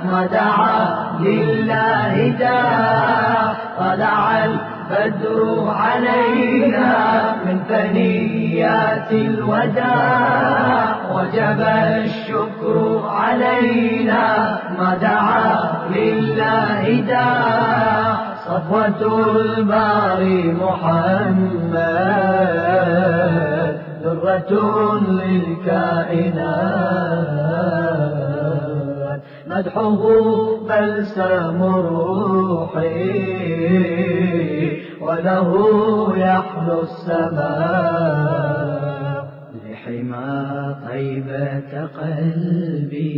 [0.06, 3.54] ما دعا لله داع.
[3.80, 4.46] طلع
[4.94, 6.92] البدر علينا
[7.46, 10.96] من ثنيات الوداع.
[11.14, 12.76] وجب الشكر
[13.10, 14.26] علينا
[14.80, 15.54] ما دعا
[15.96, 18.18] لله داع.
[18.46, 19.02] صفوة
[19.36, 21.84] الباري محمد
[24.04, 24.52] ذرة
[25.10, 26.04] للكائنات.
[29.58, 29.98] مدحه
[30.70, 33.12] بلسم روحي.
[35.02, 35.52] وله
[36.18, 39.28] يحلو السماء.
[39.66, 43.14] لحما طيبة قلبي.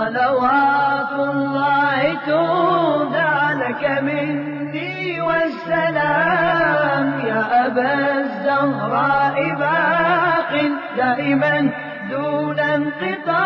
[0.02, 10.52] صلوات الله تودع لك مني والسلام يا أبا الزهراء باق
[10.96, 11.70] دائما
[12.10, 13.42] دون انقطاع.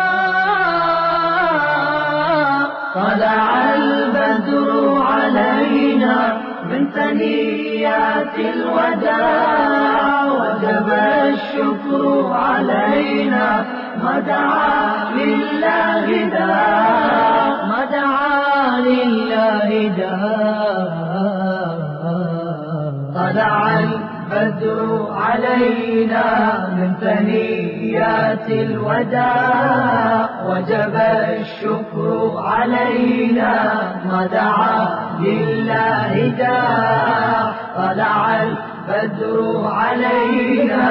[2.95, 4.69] طلع البدر
[5.01, 6.37] علينا
[6.69, 10.89] من ثنيات الوداع وجب
[11.33, 12.03] الشكر
[12.33, 13.76] علينا.
[14.03, 15.11] ما دعا.
[15.17, 16.07] لله
[17.69, 18.79] ما دعا.
[18.79, 19.69] لله
[23.15, 23.96] طلع
[24.37, 26.25] البدر علينا
[26.77, 30.29] من ثنيات الوداع.
[30.45, 30.95] وجب
[31.39, 33.53] الشكر علينا
[34.05, 34.87] ما دعا
[35.19, 37.51] لله داع.
[37.77, 40.89] طلع البدر علينا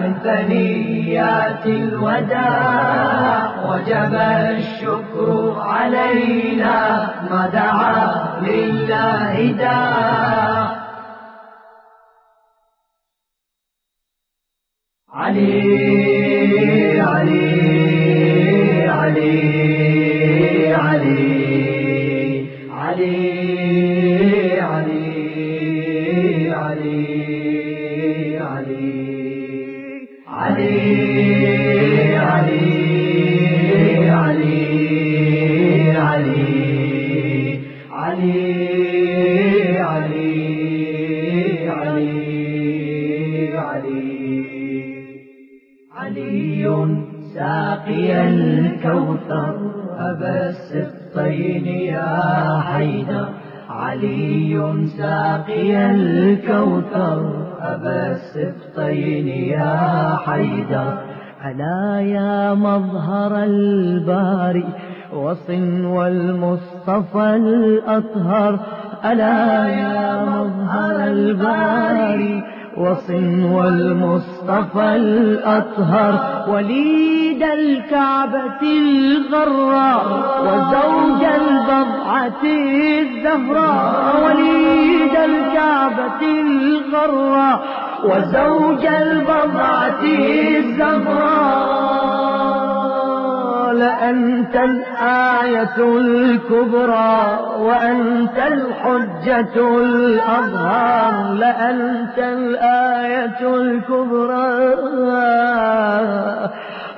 [0.00, 3.50] من ثنيات الوداع.
[3.68, 4.14] وجب
[4.56, 7.98] الشكر علينا ما دعا
[8.42, 10.65] لله داع.
[15.16, 17.46] علي علي
[18.88, 19.36] علي
[20.74, 21.26] علي
[22.70, 23.45] علي
[48.46, 49.54] الكوثر
[49.98, 53.28] أبا السبطين يا حيدر.
[53.70, 57.18] علي ساقي الكوثر
[57.60, 59.76] أبا السبطين يا
[60.26, 60.92] حيدر.
[61.46, 64.68] ألا يا مظهر الباري
[65.14, 68.58] وصن والمصطفى الأطهر.
[69.04, 72.42] ألا يا مظهر الباري
[72.76, 76.14] وصن والمصطفى الأطهر.
[77.36, 80.04] وليد الكعبة الغراء
[80.42, 87.60] وزوج البضعة الزهراء وليد الكعبة الغراء
[88.04, 90.02] وزوج البضعة
[90.56, 91.86] الزهراء
[93.72, 101.32] لأنت الآية الكبرى وأنت الحجة الأظهر.
[101.34, 104.46] لأنت الآية الكبرى.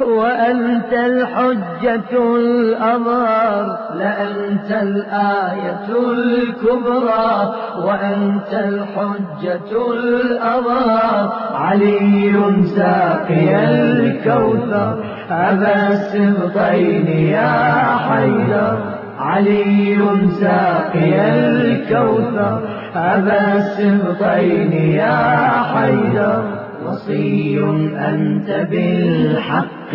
[0.01, 12.33] وأنت الحجة الأظهر لأنت الآية الكبرى وأنت الحجة الأظهر علي
[12.77, 18.79] ساقي الكوثر أبا السبطين يا حيدر.
[19.19, 19.99] علي
[20.41, 22.61] ساقي الكوثر
[22.97, 26.58] أبا السبطين يا حيدر.
[26.99, 27.61] وصي
[27.95, 29.95] أنت بالحق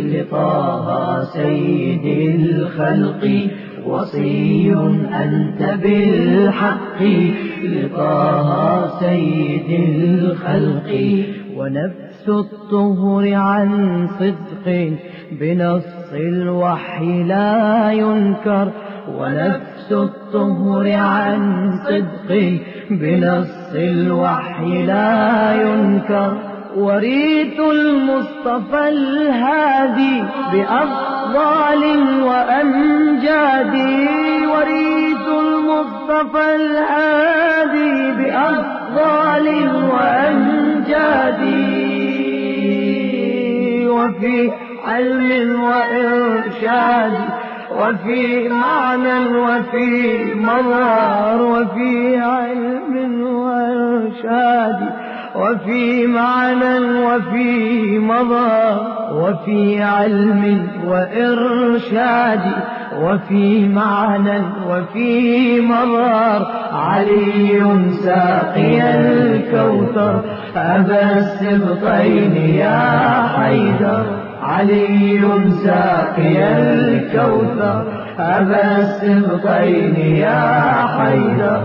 [0.00, 3.50] لطه سيد الخلق.
[3.86, 4.72] وصي
[5.24, 7.02] أنت بالحق
[7.62, 10.90] لطه سيد الخلق.
[11.56, 14.92] ونفس الطهر عن صدق
[15.40, 18.72] بنص الوحي لا ينكر.
[19.18, 20.25] ونفس الطهر
[20.94, 22.58] عن صدق
[22.90, 26.36] بنص الوحي لا ينكر.
[26.76, 30.22] وريت المصطفى الهادي
[30.52, 31.82] بأفضال
[32.22, 33.74] وأمجاد.
[34.48, 39.46] وريت المصطفى الهادي بأفضال
[39.92, 41.42] وأمجاد.
[43.90, 44.50] وفي
[44.86, 47.45] علم وإرشاد
[47.80, 54.78] وفي معنى وفي مظهر وفي علم وإرشاد
[55.36, 62.40] وفي معنى وفي مظهر وفي علم وإرشاد
[63.02, 67.62] وفي معنى وفي مظهر علي
[68.04, 70.20] ساقي الكوثر
[70.56, 74.25] أبا السبطين يا حيدر.
[74.46, 75.20] علي
[75.64, 77.78] ساقي الكوثر
[78.18, 80.42] أبا السبطين يا
[80.86, 81.60] حيدر.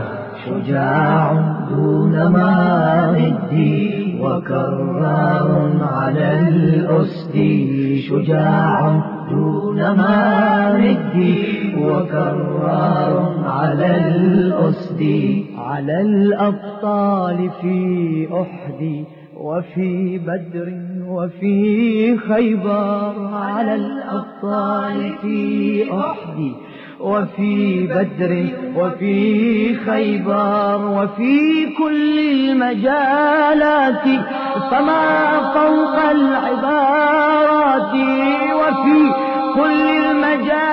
[0.46, 1.32] شجاع
[1.70, 3.54] دون مارد
[4.22, 7.36] وكرار على الأسد.
[8.10, 9.02] شجاع
[9.32, 11.16] دون مارد
[11.78, 13.14] وكرار
[13.46, 15.02] على الأسد.
[15.58, 18.82] على الأبطال في أحد
[19.38, 26.54] وفي بدر وفي خيبر على الأبطال في أحد
[27.00, 34.06] وفي بدر وفي خيبر وفي كل المجالات
[34.72, 37.94] فما فوق العبارات
[38.62, 39.00] وفي
[39.56, 40.72] كل المجالات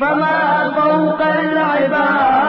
[0.00, 2.43] فما فوق العبارات.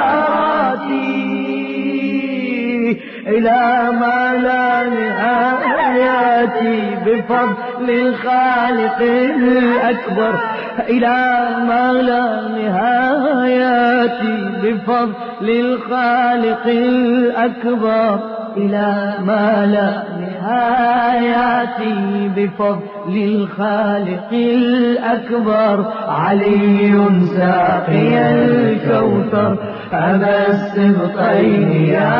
[3.35, 6.59] إلى ما لا نهايات
[7.05, 10.33] بفضل الخالق الأكبر.
[10.89, 12.27] إلى ما لا
[12.57, 14.21] نهايات
[14.63, 18.34] بفضل الخالق الأكبر.
[18.57, 21.79] إلى ما لا نهايات
[22.35, 25.85] بفضل الخالق الأكبر.
[26.07, 26.93] علي
[27.37, 29.57] ساقي الكوثر
[29.93, 32.13] أبا السبطين يا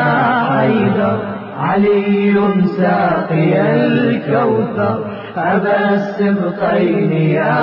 [0.50, 1.20] حيدر.
[1.58, 2.36] علي
[2.78, 5.06] ساقي الكوثر
[5.38, 7.56] أبا السبطين يا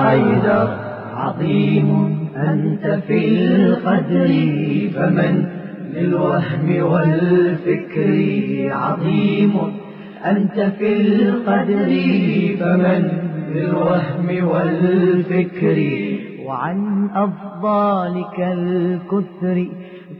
[0.00, 0.68] حيدر.
[1.14, 4.30] عظيم أنت في القدر
[4.94, 5.61] فمن
[5.92, 8.08] للوهم والفكر
[8.72, 9.52] عظيم.
[10.24, 11.90] أنت في القدر
[12.60, 13.08] فمن
[13.54, 15.78] للوهم والفكر.
[16.46, 19.66] وعن أفضالك الكثر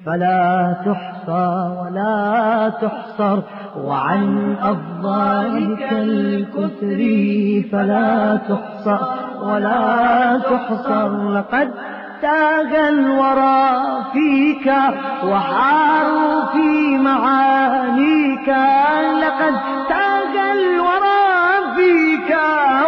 [0.06, 3.42] فلا تحصى ولا تحصر.
[3.84, 7.00] وعن أفضالك الكثر
[7.72, 8.98] فلا تحصى
[9.42, 11.32] ولا تحصر.
[11.32, 11.68] لقد
[12.22, 14.74] تاغ الورى فيك
[15.24, 18.48] وحاروا في معانيك.
[19.22, 19.54] لقد
[19.88, 21.24] تاغ الورى
[21.76, 22.36] فيك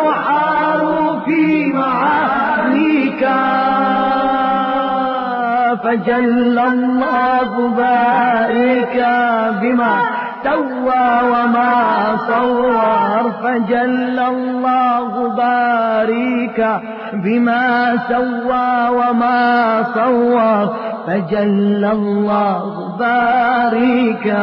[0.06, 3.28] وحاروا في معانيك.
[5.84, 8.96] فجل الله بارك
[9.62, 10.13] بما
[10.44, 16.80] سوى وما صور فجل الله بارك
[17.12, 20.76] بما سوى وما صور
[21.06, 24.36] فجل الله باريك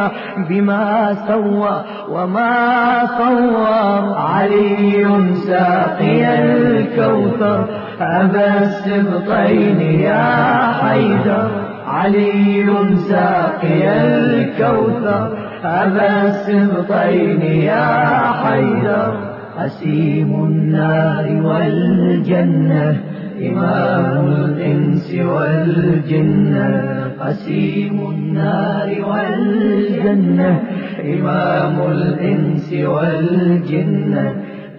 [0.48, 5.06] بما سوى وما صور علي
[5.46, 7.64] ساقي الكوثر
[8.00, 11.50] أبا السبطين يا حيدر.
[11.86, 12.66] علي
[13.08, 23.00] ساقي الكوثر أبا السبطين يا حيدر قسيم النار والجنة
[23.40, 30.60] إمام الإنس والجنة قسيم النار والجنة
[31.00, 34.32] إمام الإنس والجنة.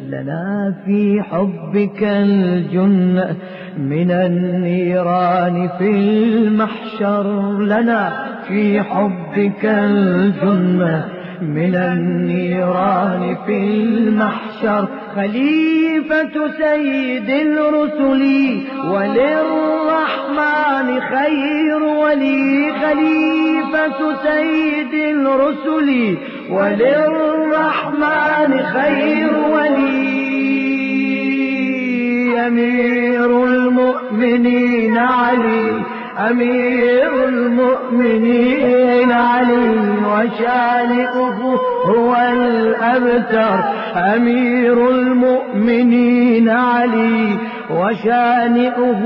[0.09, 3.35] لنا في حبك الجنة
[3.77, 8.32] من النيران في المحشر لنا.
[8.47, 11.05] في حبك الجنة
[11.41, 14.87] من النيران في المحشر.
[15.15, 18.23] خليفة سيد الرسل
[18.91, 22.73] وللرحمن خير ولي.
[22.81, 26.17] خليفة سيد الرسل
[26.49, 30.23] وللرحمن خير ولي.
[32.47, 35.92] أمير المؤمنين علي.
[36.17, 39.79] أمير المؤمنين علي
[40.13, 43.59] وشانئه هو الأبتر.
[43.95, 47.37] أمير المؤمنين علي
[47.71, 49.03] وشانئه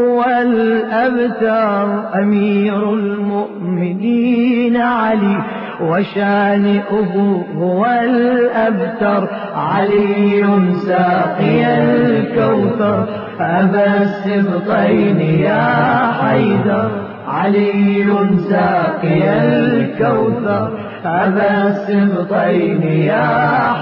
[0.00, 2.04] هو الأبتر.
[2.22, 5.42] أمير المؤمنين علي
[5.80, 9.28] وشانئه هو الأبتر.
[9.56, 10.44] علي
[10.86, 13.27] ساقي الكوثر.
[13.40, 16.90] أبا السبطين يا حيدر
[17.28, 18.04] علي
[18.50, 20.78] ساقي الكوثر.
[21.04, 23.26] أبا السبطين يا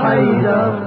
[0.02, 0.85] حيدر.